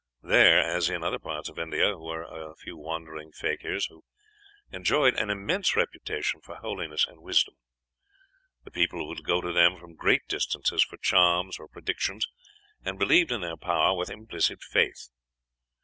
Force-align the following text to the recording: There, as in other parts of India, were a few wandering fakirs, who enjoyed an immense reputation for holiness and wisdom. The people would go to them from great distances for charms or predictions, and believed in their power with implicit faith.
There, 0.23 0.59
as 0.59 0.89
in 0.89 1.03
other 1.03 1.19
parts 1.19 1.47
of 1.47 1.59
India, 1.59 1.95
were 1.95 2.23
a 2.23 2.55
few 2.55 2.75
wandering 2.75 3.31
fakirs, 3.33 3.85
who 3.85 4.03
enjoyed 4.71 5.13
an 5.13 5.29
immense 5.29 5.75
reputation 5.75 6.41
for 6.41 6.55
holiness 6.55 7.05
and 7.07 7.21
wisdom. 7.21 7.53
The 8.63 8.71
people 8.71 9.07
would 9.07 9.23
go 9.23 9.41
to 9.41 9.53
them 9.53 9.77
from 9.77 9.93
great 9.93 10.23
distances 10.27 10.83
for 10.83 10.97
charms 10.97 11.59
or 11.59 11.67
predictions, 11.67 12.25
and 12.83 12.97
believed 12.97 13.31
in 13.31 13.41
their 13.41 13.57
power 13.57 13.95
with 13.95 14.09
implicit 14.09 14.63
faith. 14.63 15.09